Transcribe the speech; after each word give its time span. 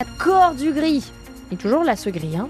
Accord 0.00 0.54
du 0.54 0.72
gris. 0.72 1.10
Et 1.50 1.56
toujours 1.56 1.82
là, 1.82 1.96
ce 1.96 2.08
gris, 2.08 2.36
hein. 2.36 2.48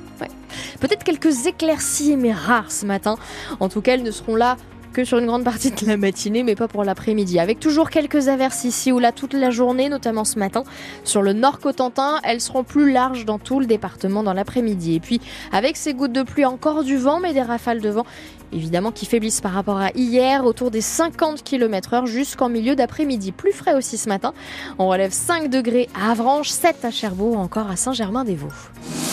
Peut-être 0.80 1.02
quelques 1.02 1.46
éclaircies, 1.46 2.14
mais 2.14 2.30
rares 2.30 2.70
ce 2.70 2.84
matin. 2.84 3.16
En 3.58 3.70
tout 3.70 3.80
cas, 3.80 3.94
elles 3.94 4.02
ne 4.02 4.10
seront 4.10 4.36
là 4.36 4.58
sur 5.04 5.18
une 5.18 5.26
grande 5.26 5.44
partie 5.44 5.70
de 5.70 5.86
la 5.86 5.96
matinée, 5.96 6.42
mais 6.42 6.54
pas 6.54 6.68
pour 6.68 6.84
l'après-midi. 6.84 7.38
Avec 7.38 7.60
toujours 7.60 7.90
quelques 7.90 8.28
averses 8.28 8.64
ici 8.64 8.92
ou 8.92 8.98
là 8.98 9.12
toute 9.12 9.32
la 9.32 9.50
journée, 9.50 9.88
notamment 9.88 10.24
ce 10.24 10.38
matin. 10.38 10.64
Sur 11.04 11.22
le 11.22 11.32
nord 11.32 11.60
Cotentin, 11.60 12.18
elles 12.24 12.40
seront 12.40 12.64
plus 12.64 12.92
larges 12.92 13.24
dans 13.24 13.38
tout 13.38 13.60
le 13.60 13.66
département 13.66 14.22
dans 14.22 14.32
l'après-midi. 14.32 14.94
Et 14.94 15.00
puis, 15.00 15.20
avec 15.52 15.76
ces 15.76 15.94
gouttes 15.94 16.12
de 16.12 16.22
pluie, 16.22 16.44
encore 16.44 16.84
du 16.84 16.96
vent, 16.96 17.20
mais 17.20 17.32
des 17.32 17.42
rafales 17.42 17.80
de 17.80 17.88
vent, 17.90 18.06
évidemment, 18.52 18.92
qui 18.92 19.06
faiblissent 19.06 19.40
par 19.40 19.52
rapport 19.52 19.78
à 19.78 19.90
hier, 19.94 20.44
autour 20.44 20.70
des 20.70 20.80
50 20.80 21.42
km 21.42 21.94
heure 21.94 22.06
jusqu'en 22.06 22.48
milieu 22.48 22.74
d'après-midi. 22.74 23.32
Plus 23.32 23.52
frais 23.52 23.74
aussi 23.74 23.98
ce 23.98 24.08
matin. 24.08 24.32
On 24.78 24.88
relève 24.88 25.12
5 25.12 25.48
degrés 25.48 25.88
à 25.94 26.10
Avranches, 26.10 26.50
7 26.50 26.84
à 26.84 26.90
Cherbourg, 26.90 27.38
encore 27.38 27.70
à 27.70 27.76
Saint-Germain-des-Vaux. 27.76 29.07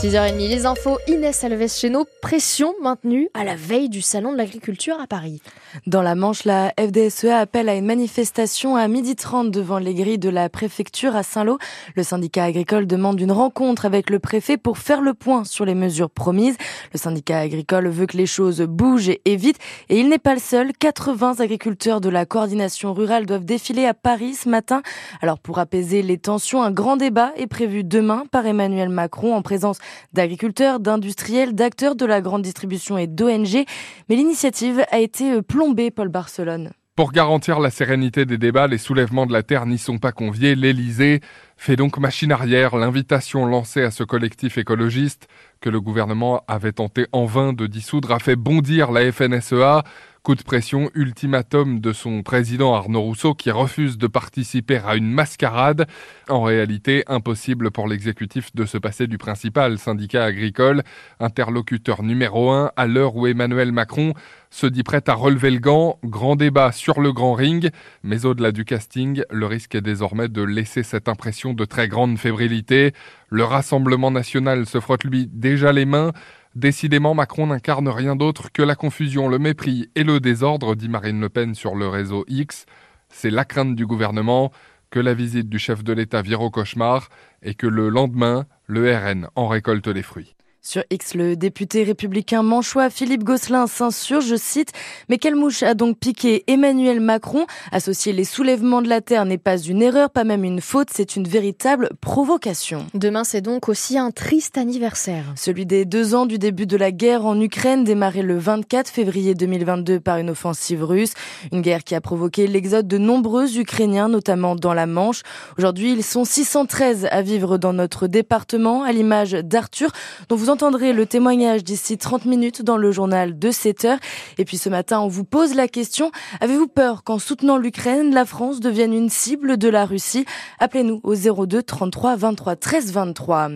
6h30, 0.00 0.48
les 0.48 0.64
infos, 0.64 0.96
Inès 1.08 1.44
Alves 1.44 1.68
chez 1.68 1.90
nous, 1.90 2.06
pression 2.22 2.72
maintenue 2.80 3.28
à 3.34 3.44
la 3.44 3.54
veille 3.54 3.90
du 3.90 4.00
Salon 4.00 4.32
de 4.32 4.38
l'Agriculture 4.38 4.98
à 4.98 5.06
Paris. 5.06 5.42
Dans 5.86 6.00
la 6.00 6.14
Manche, 6.14 6.44
la 6.44 6.72
FDSEA 6.80 7.36
appelle 7.36 7.68
à 7.68 7.74
une 7.74 7.84
manifestation 7.84 8.76
à 8.76 8.88
12h30 8.88 9.50
devant 9.50 9.78
les 9.78 9.92
grilles 9.92 10.18
de 10.18 10.30
la 10.30 10.48
préfecture 10.48 11.14
à 11.16 11.22
Saint-Lô. 11.22 11.58
Le 11.96 12.02
syndicat 12.02 12.44
agricole 12.44 12.86
demande 12.86 13.20
une 13.20 13.30
rencontre 13.30 13.84
avec 13.84 14.08
le 14.08 14.20
préfet 14.20 14.56
pour 14.56 14.78
faire 14.78 15.02
le 15.02 15.12
point 15.12 15.44
sur 15.44 15.66
les 15.66 15.74
mesures 15.74 16.08
promises. 16.08 16.56
Le 16.94 16.98
syndicat 16.98 17.38
agricole 17.38 17.88
veut 17.88 18.06
que 18.06 18.16
les 18.16 18.24
choses 18.24 18.62
bougent 18.62 19.12
et 19.22 19.36
vite 19.36 19.58
et 19.90 20.00
il 20.00 20.08
n'est 20.08 20.18
pas 20.18 20.32
le 20.32 20.40
seul. 20.40 20.72
80 20.72 21.40
agriculteurs 21.40 22.00
de 22.00 22.08
la 22.08 22.24
coordination 22.24 22.94
rurale 22.94 23.26
doivent 23.26 23.44
défiler 23.44 23.84
à 23.84 23.92
Paris 23.92 24.32
ce 24.32 24.48
matin. 24.48 24.80
Alors 25.20 25.38
pour 25.38 25.58
apaiser 25.58 26.00
les 26.00 26.16
tensions, 26.16 26.62
un 26.62 26.70
grand 26.70 26.96
débat 26.96 27.32
est 27.36 27.46
prévu 27.46 27.84
demain 27.84 28.24
par 28.30 28.46
Emmanuel 28.46 28.88
Macron 28.88 29.34
en 29.34 29.42
présence 29.42 29.76
d'agriculteurs, 30.12 30.80
d'industriels, 30.80 31.54
d'acteurs 31.54 31.96
de 31.96 32.06
la 32.06 32.20
grande 32.20 32.42
distribution 32.42 32.98
et 32.98 33.06
d'ONG. 33.06 33.64
Mais 34.08 34.16
l'initiative 34.16 34.84
a 34.90 34.98
été 34.98 35.42
plombée, 35.42 35.90
Paul 35.90 36.08
Barcelone. 36.08 36.70
Pour 37.00 37.12
garantir 37.12 37.60
la 37.60 37.70
sérénité 37.70 38.26
des 38.26 38.36
débats, 38.36 38.66
les 38.66 38.76
soulèvements 38.76 39.24
de 39.24 39.32
la 39.32 39.42
Terre 39.42 39.64
n'y 39.64 39.78
sont 39.78 39.96
pas 39.96 40.12
conviés. 40.12 40.54
L'Élysée 40.54 41.20
fait 41.56 41.76
donc 41.76 41.96
machine 41.96 42.30
arrière. 42.30 42.76
L'invitation 42.76 43.46
lancée 43.46 43.82
à 43.82 43.90
ce 43.90 44.04
collectif 44.04 44.58
écologiste 44.58 45.26
que 45.62 45.70
le 45.70 45.80
gouvernement 45.80 46.42
avait 46.46 46.72
tenté 46.72 47.06
en 47.12 47.24
vain 47.24 47.54
de 47.54 47.66
dissoudre 47.66 48.12
a 48.12 48.18
fait 48.18 48.36
bondir 48.36 48.90
la 48.92 49.10
FNSEA. 49.10 49.82
Coup 50.22 50.34
de 50.34 50.42
pression, 50.42 50.90
ultimatum 50.94 51.80
de 51.80 51.94
son 51.94 52.22
président 52.22 52.74
Arnaud 52.74 53.00
Rousseau 53.00 53.32
qui 53.32 53.50
refuse 53.50 53.96
de 53.96 54.06
participer 54.06 54.76
à 54.76 54.94
une 54.96 55.10
mascarade. 55.10 55.86
En 56.28 56.42
réalité, 56.42 57.04
impossible 57.06 57.70
pour 57.70 57.88
l'exécutif 57.88 58.54
de 58.54 58.66
se 58.66 58.76
passer 58.76 59.06
du 59.06 59.16
principal 59.16 59.78
syndicat 59.78 60.24
agricole, 60.24 60.82
interlocuteur 61.20 62.02
numéro 62.02 62.50
un 62.50 62.70
à 62.76 62.86
l'heure 62.86 63.16
où 63.16 63.26
Emmanuel 63.26 63.72
Macron 63.72 64.12
se 64.50 64.66
dit 64.66 64.82
prêt 64.82 65.02
à 65.06 65.14
relever 65.14 65.50
le 65.50 65.58
gant. 65.58 65.98
Grand 66.04 66.36
débat 66.36 66.70
sur 66.70 67.00
le 67.00 67.14
grand 67.14 67.32
ring, 67.32 67.70
mais 68.02 68.26
au-delà 68.26 68.52
du 68.52 68.66
casting, 68.66 69.22
le 69.30 69.46
risque 69.46 69.74
est 69.74 69.80
désormais 69.80 70.28
de 70.28 70.42
laisser 70.42 70.82
cette 70.82 71.08
impression 71.08 71.54
de 71.54 71.64
très 71.64 71.88
grande 71.88 72.18
fébrilité. 72.18 72.92
Le 73.30 73.44
Rassemblement 73.44 74.10
national 74.10 74.66
se 74.66 74.80
frotte 74.80 75.04
lui 75.04 75.28
déjà 75.32 75.72
les 75.72 75.86
mains. 75.86 76.12
Décidément, 76.56 77.14
Macron 77.14 77.46
n'incarne 77.46 77.88
rien 77.88 78.16
d'autre 78.16 78.50
que 78.50 78.62
la 78.62 78.74
confusion, 78.74 79.28
le 79.28 79.38
mépris 79.38 79.88
et 79.94 80.02
le 80.02 80.18
désordre, 80.18 80.74
dit 80.74 80.88
Marine 80.88 81.20
Le 81.20 81.28
Pen 81.28 81.54
sur 81.54 81.76
le 81.76 81.86
réseau 81.86 82.24
X. 82.26 82.66
C'est 83.08 83.30
la 83.30 83.44
crainte 83.44 83.76
du 83.76 83.86
gouvernement 83.86 84.50
que 84.90 84.98
la 84.98 85.14
visite 85.14 85.48
du 85.48 85.60
chef 85.60 85.84
de 85.84 85.92
l'État 85.92 86.22
vire 86.22 86.40
au 86.40 86.50
cauchemar 86.50 87.08
et 87.42 87.54
que 87.54 87.68
le 87.68 87.88
lendemain, 87.88 88.46
le 88.66 88.92
RN 88.92 89.28
en 89.36 89.46
récolte 89.46 89.86
les 89.86 90.02
fruits. 90.02 90.34
Sur 90.62 90.84
X, 90.90 91.14
le 91.14 91.36
député 91.36 91.84
républicain 91.84 92.42
manchois 92.42 92.90
Philippe 92.90 93.24
Gosselin 93.24 93.66
s'insurge, 93.66 94.26
je 94.26 94.36
cite, 94.36 94.72
Mais 95.08 95.16
quelle 95.16 95.34
mouche 95.34 95.62
a 95.62 95.72
donc 95.72 95.98
piqué 95.98 96.44
Emmanuel 96.48 97.00
Macron? 97.00 97.46
Associer 97.72 98.12
les 98.12 98.24
soulèvements 98.24 98.82
de 98.82 98.88
la 98.88 99.00
Terre 99.00 99.24
n'est 99.24 99.38
pas 99.38 99.56
une 99.56 99.80
erreur, 99.80 100.10
pas 100.10 100.22
même 100.22 100.44
une 100.44 100.60
faute, 100.60 100.88
c'est 100.92 101.16
une 101.16 101.26
véritable 101.26 101.88
provocation. 102.02 102.86
Demain, 102.92 103.24
c'est 103.24 103.40
donc 103.40 103.70
aussi 103.70 103.96
un 103.96 104.10
triste 104.10 104.58
anniversaire. 104.58 105.32
Celui 105.34 105.64
des 105.64 105.86
deux 105.86 106.14
ans 106.14 106.26
du 106.26 106.36
début 106.36 106.66
de 106.66 106.76
la 106.76 106.92
guerre 106.92 107.24
en 107.24 107.40
Ukraine, 107.40 107.82
démarré 107.82 108.20
le 108.20 108.36
24 108.36 108.90
février 108.90 109.34
2022 109.34 109.98
par 109.98 110.18
une 110.18 110.28
offensive 110.28 110.84
russe. 110.84 111.14
Une 111.52 111.62
guerre 111.62 111.84
qui 111.84 111.94
a 111.94 112.02
provoqué 112.02 112.46
l'exode 112.46 112.86
de 112.86 112.98
nombreux 112.98 113.58
Ukrainiens, 113.58 114.10
notamment 114.10 114.56
dans 114.56 114.74
la 114.74 114.86
Manche. 114.86 115.22
Aujourd'hui, 115.56 115.92
ils 115.92 116.04
sont 116.04 116.26
613 116.26 117.08
à 117.10 117.22
vivre 117.22 117.56
dans 117.56 117.72
notre 117.72 118.08
département, 118.08 118.82
à 118.82 118.92
l'image 118.92 119.32
d'Arthur, 119.32 119.90
dont 120.28 120.36
vous 120.36 120.49
entendrez 120.50 120.92
le 120.92 121.06
témoignage 121.06 121.62
d'ici 121.62 121.96
30 121.96 122.24
minutes 122.24 122.62
dans 122.62 122.76
le 122.76 122.90
journal 122.90 123.38
de 123.38 123.50
7 123.52 123.84
heures. 123.84 123.98
Et 124.36 124.44
puis 124.44 124.58
ce 124.58 124.68
matin, 124.68 125.00
on 125.00 125.06
vous 125.06 125.22
pose 125.22 125.54
la 125.54 125.68
question, 125.68 126.10
avez-vous 126.40 126.66
peur 126.66 127.04
qu'en 127.04 127.20
soutenant 127.20 127.56
l'Ukraine, 127.56 128.12
la 128.12 128.24
France 128.24 128.58
devienne 128.58 128.92
une 128.92 129.10
cible 129.10 129.56
de 129.56 129.68
la 129.68 129.86
Russie? 129.86 130.24
Appelez-nous 130.58 131.00
au 131.04 131.14
02 131.14 131.62
33 131.62 132.16
23 132.16 132.56
13 132.56 132.92
23. 132.92 133.48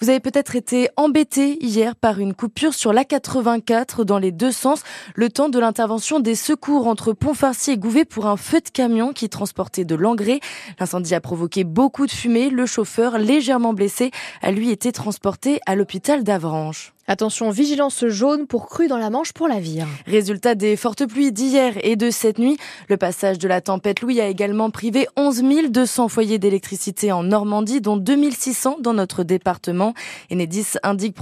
Vous 0.00 0.08
avez 0.08 0.20
peut-être 0.20 0.56
été 0.56 0.88
embêté 0.96 1.62
hier 1.62 1.94
par 1.94 2.18
une 2.20 2.32
coupure 2.32 2.72
sur 2.72 2.94
l'A84 2.94 4.04
dans 4.04 4.18
les 4.18 4.32
deux 4.32 4.52
sens, 4.52 4.82
le 5.14 5.28
temps 5.28 5.50
de 5.50 5.58
l'intervention 5.58 6.20
des 6.20 6.34
secours 6.34 6.86
entre 6.86 7.12
Pontfarcy 7.12 7.72
et 7.72 7.76
Gouvet 7.76 8.06
pour 8.06 8.26
un 8.26 8.38
feu 8.38 8.60
de 8.60 8.70
camion 8.70 9.12
qui 9.12 9.28
transportait 9.28 9.84
de 9.84 9.94
l'engrais. 9.94 10.40
L'incendie 10.78 11.14
a 11.14 11.20
provoqué 11.20 11.64
beaucoup 11.64 12.06
de 12.06 12.10
fumée. 12.10 12.48
Le 12.48 12.64
chauffeur, 12.64 13.18
légèrement 13.18 13.74
blessé, 13.74 14.10
a 14.40 14.50
lui 14.52 14.70
été 14.70 14.90
transporté 14.90 15.60
à 15.66 15.74
l'hôpital 15.74 16.24
d'Avranches. 16.30 16.92
Attention, 17.12 17.50
vigilance 17.50 18.06
jaune 18.06 18.46
pour 18.46 18.68
crue 18.68 18.86
dans 18.86 18.96
la 18.96 19.10
Manche 19.10 19.32
pour 19.32 19.48
la 19.48 19.58
vire. 19.58 19.88
Résultat 20.06 20.54
des 20.54 20.76
fortes 20.76 21.04
pluies 21.06 21.32
d'hier 21.32 21.74
et 21.82 21.96
de 21.96 22.08
cette 22.08 22.38
nuit, 22.38 22.56
le 22.86 22.96
passage 22.96 23.36
de 23.40 23.48
la 23.48 23.60
tempête 23.60 24.00
Louis 24.00 24.20
a 24.20 24.28
également 24.28 24.70
privé 24.70 25.08
11 25.16 25.42
200 25.70 26.06
foyers 26.06 26.38
d'électricité 26.38 27.10
en 27.10 27.24
Normandie, 27.24 27.80
dont 27.80 27.96
2600 27.96 28.76
dans 28.78 28.94
notre 28.94 29.24
département. 29.24 29.92
Enedis 30.32 30.74
indique 30.84 31.16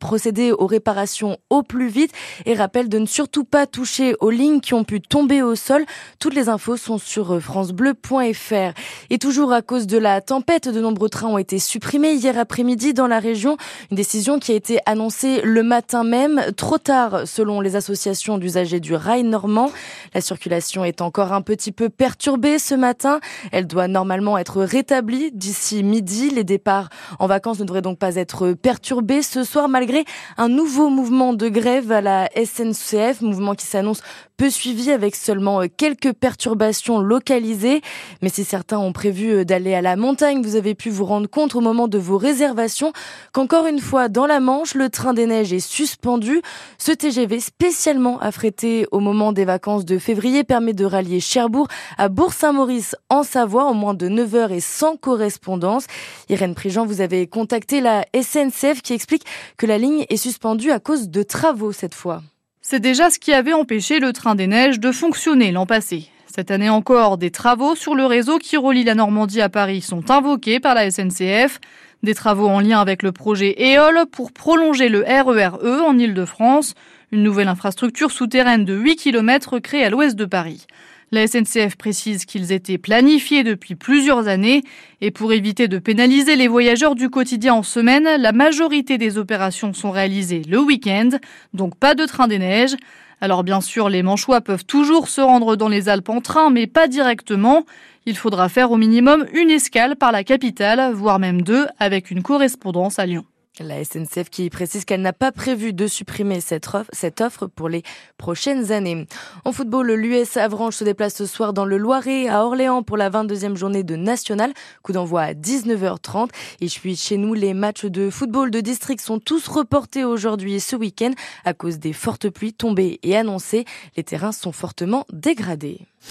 procéder 0.00 0.50
aux 0.50 0.66
réparations 0.66 1.38
au 1.50 1.62
plus 1.62 1.86
vite 1.86 2.10
et 2.44 2.54
rappelle 2.54 2.88
de 2.88 2.98
ne 2.98 3.06
surtout 3.06 3.44
pas 3.44 3.68
toucher 3.68 4.16
aux 4.18 4.30
lignes 4.30 4.58
qui 4.58 4.74
ont 4.74 4.82
pu 4.82 5.00
tomber 5.00 5.42
au 5.42 5.54
sol. 5.54 5.86
Toutes 6.18 6.34
les 6.34 6.48
infos 6.48 6.76
sont 6.76 6.98
sur 6.98 7.40
francebleu.fr. 7.40 8.74
Et 9.10 9.18
toujours 9.18 9.52
à 9.52 9.62
cause 9.62 9.86
de 9.86 9.98
la 9.98 10.20
tempête, 10.20 10.68
de 10.68 10.80
nombreux 10.80 11.08
trains 11.08 11.28
ont 11.28 11.38
été 11.38 11.60
supprimés 11.60 12.14
hier 12.14 12.36
après-midi 12.36 12.92
dans 12.92 13.06
la 13.06 13.20
région. 13.20 13.56
Une 13.92 13.96
décision 13.96 14.40
qui 14.40 14.50
a 14.50 14.56
été 14.56 14.80
annoncée 14.84 15.27
le 15.42 15.62
matin 15.62 16.04
même, 16.04 16.42
trop 16.56 16.78
tard 16.78 17.26
selon 17.26 17.60
les 17.60 17.76
associations 17.76 18.38
d'usagers 18.38 18.80
du 18.80 18.94
rail 18.94 19.22
normand. 19.22 19.70
La 20.14 20.20
circulation 20.20 20.84
est 20.84 21.00
encore 21.00 21.32
un 21.32 21.42
petit 21.42 21.72
peu 21.72 21.88
perturbée 21.88 22.58
ce 22.58 22.74
matin. 22.74 23.20
Elle 23.52 23.66
doit 23.66 23.88
normalement 23.88 24.38
être 24.38 24.62
rétablie 24.62 25.30
d'ici 25.32 25.82
midi. 25.82 26.30
Les 26.30 26.44
départs 26.44 26.88
en 27.18 27.26
vacances 27.26 27.60
ne 27.60 27.64
devraient 27.64 27.82
donc 27.82 27.98
pas 27.98 28.16
être 28.16 28.52
perturbés 28.52 29.22
ce 29.22 29.44
soir 29.44 29.68
malgré 29.68 30.04
un 30.36 30.48
nouveau 30.48 30.88
mouvement 30.88 31.34
de 31.34 31.48
grève 31.48 31.92
à 31.92 32.00
la 32.00 32.28
SNCF, 32.34 33.20
mouvement 33.20 33.54
qui 33.54 33.66
s'annonce 33.66 34.02
peu 34.38 34.48
suivi 34.50 34.92
avec 34.92 35.16
seulement 35.16 35.62
quelques 35.76 36.12
perturbations 36.12 37.00
localisées. 37.00 37.82
Mais 38.22 38.28
si 38.28 38.44
certains 38.44 38.78
ont 38.78 38.92
prévu 38.92 39.44
d'aller 39.44 39.74
à 39.74 39.82
la 39.82 39.96
montagne, 39.96 40.42
vous 40.42 40.54
avez 40.54 40.76
pu 40.76 40.90
vous 40.90 41.04
rendre 41.04 41.28
compte 41.28 41.56
au 41.56 41.60
moment 41.60 41.88
de 41.88 41.98
vos 41.98 42.16
réservations 42.16 42.92
qu'encore 43.32 43.66
une 43.66 43.80
fois 43.80 44.08
dans 44.08 44.26
la 44.26 44.38
Manche, 44.38 44.74
le 44.74 44.88
train 44.88 45.12
des 45.12 45.26
Neiges 45.26 45.52
est 45.52 45.58
suspendu. 45.58 46.40
Ce 46.78 46.92
TGV 46.92 47.40
spécialement 47.40 48.20
affrété 48.20 48.86
au 48.92 49.00
moment 49.00 49.32
des 49.32 49.44
vacances 49.44 49.84
de 49.84 49.98
février 49.98 50.44
permet 50.44 50.72
de 50.72 50.84
rallier 50.84 51.18
Cherbourg 51.18 51.66
à 51.98 52.08
Bourg-Saint-Maurice 52.08 52.94
en 53.10 53.24
Savoie 53.24 53.64
en 53.64 53.74
moins 53.74 53.94
de 53.94 54.08
9 54.08 54.34
heures 54.36 54.52
et 54.52 54.60
sans 54.60 54.96
correspondance. 54.96 55.86
Irène 56.28 56.54
Prigent, 56.54 56.86
vous 56.86 57.00
avez 57.00 57.26
contacté 57.26 57.80
la 57.80 58.06
SNCF 58.14 58.82
qui 58.82 58.92
explique 58.92 59.24
que 59.56 59.66
la 59.66 59.78
ligne 59.78 60.06
est 60.08 60.16
suspendue 60.16 60.70
à 60.70 60.78
cause 60.78 61.08
de 61.08 61.24
travaux 61.24 61.72
cette 61.72 61.94
fois. 61.94 62.22
C'est 62.70 62.80
déjà 62.80 63.08
ce 63.08 63.18
qui 63.18 63.32
avait 63.32 63.54
empêché 63.54 63.98
le 63.98 64.12
train 64.12 64.34
des 64.34 64.46
neiges 64.46 64.78
de 64.78 64.92
fonctionner 64.92 65.52
l'an 65.52 65.64
passé. 65.64 66.10
Cette 66.26 66.50
année 66.50 66.68
encore, 66.68 67.16
des 67.16 67.30
travaux 67.30 67.74
sur 67.74 67.94
le 67.94 68.04
réseau 68.04 68.36
qui 68.36 68.58
relie 68.58 68.84
la 68.84 68.94
Normandie 68.94 69.40
à 69.40 69.48
Paris 69.48 69.80
sont 69.80 70.10
invoqués 70.10 70.60
par 70.60 70.74
la 70.74 70.90
SNCF. 70.90 71.60
Des 72.02 72.12
travaux 72.12 72.46
en 72.46 72.60
lien 72.60 72.78
avec 72.78 73.02
le 73.02 73.10
projet 73.10 73.56
EOL 73.58 74.04
pour 74.12 74.32
prolonger 74.32 74.90
le 74.90 75.00
RERE 75.00 75.60
e 75.64 75.80
en 75.80 75.96
Ile-de-France, 75.96 76.74
une 77.10 77.22
nouvelle 77.22 77.48
infrastructure 77.48 78.10
souterraine 78.10 78.66
de 78.66 78.74
8 78.74 78.96
km 78.96 79.60
créée 79.60 79.84
à 79.84 79.88
l'ouest 79.88 80.14
de 80.14 80.26
Paris. 80.26 80.66
La 81.10 81.26
SNCF 81.26 81.76
précise 81.76 82.26
qu'ils 82.26 82.52
étaient 82.52 82.76
planifiés 82.76 83.42
depuis 83.42 83.74
plusieurs 83.76 84.28
années 84.28 84.62
et 85.00 85.10
pour 85.10 85.32
éviter 85.32 85.66
de 85.66 85.78
pénaliser 85.78 86.36
les 86.36 86.48
voyageurs 86.48 86.94
du 86.94 87.08
quotidien 87.08 87.54
en 87.54 87.62
semaine, 87.62 88.06
la 88.20 88.32
majorité 88.32 88.98
des 88.98 89.16
opérations 89.16 89.72
sont 89.72 89.90
réalisées 89.90 90.42
le 90.46 90.58
week-end, 90.58 91.08
donc 91.54 91.76
pas 91.76 91.94
de 91.94 92.04
train 92.04 92.28
des 92.28 92.38
neiges. 92.38 92.76
Alors 93.22 93.42
bien 93.42 93.62
sûr, 93.62 93.88
les 93.88 94.02
Manchois 94.02 94.42
peuvent 94.42 94.66
toujours 94.66 95.08
se 95.08 95.22
rendre 95.22 95.56
dans 95.56 95.68
les 95.68 95.88
Alpes 95.88 96.10
en 96.10 96.20
train, 96.20 96.50
mais 96.50 96.66
pas 96.66 96.88
directement. 96.88 97.64
Il 98.04 98.16
faudra 98.16 98.50
faire 98.50 98.70
au 98.70 98.76
minimum 98.76 99.24
une 99.32 99.50
escale 99.50 99.96
par 99.96 100.12
la 100.12 100.24
capitale, 100.24 100.92
voire 100.92 101.18
même 101.18 101.40
deux, 101.40 101.66
avec 101.78 102.10
une 102.10 102.22
correspondance 102.22 102.98
à 102.98 103.06
Lyon. 103.06 103.24
La 103.60 103.82
SNCF 103.82 104.30
qui 104.30 104.50
précise 104.50 104.84
qu'elle 104.84 105.02
n'a 105.02 105.12
pas 105.12 105.32
prévu 105.32 105.72
de 105.72 105.86
supprimer 105.86 106.40
cette 106.40 107.20
offre, 107.20 107.46
pour 107.46 107.68
les 107.68 107.82
prochaines 108.16 108.70
années. 108.70 109.06
En 109.44 109.52
football, 109.52 109.92
l'US 109.92 110.36
Avranches 110.36 110.76
se 110.76 110.84
déplace 110.84 111.14
ce 111.14 111.26
soir 111.26 111.52
dans 111.52 111.64
le 111.64 111.76
Loiret 111.76 112.28
à 112.28 112.44
Orléans 112.44 112.82
pour 112.82 112.96
la 112.96 113.10
22e 113.10 113.56
journée 113.56 113.82
de 113.82 113.96
National. 113.96 114.52
Coup 114.82 114.92
d'envoi 114.92 115.22
à 115.22 115.32
19h30. 115.32 116.28
Et 116.60 116.66
puis 116.66 116.96
chez 116.96 117.16
nous, 117.16 117.34
les 117.34 117.54
matchs 117.54 117.84
de 117.84 118.10
football 118.10 118.50
de 118.50 118.60
district 118.60 119.00
sont 119.00 119.18
tous 119.18 119.48
reportés 119.48 120.04
aujourd'hui 120.04 120.54
et 120.54 120.60
ce 120.60 120.76
week-end 120.76 121.12
à 121.44 121.52
cause 121.52 121.78
des 121.78 121.92
fortes 121.92 122.28
pluies 122.30 122.52
tombées 122.52 123.00
et 123.02 123.16
annoncées. 123.16 123.64
Les 123.96 124.04
terrains 124.04 124.32
sont 124.32 124.52
fortement 124.52 125.04
dégradés. 125.12 125.80